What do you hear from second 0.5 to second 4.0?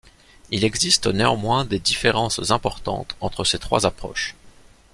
existe néanmoins des différences importantes entre ces trois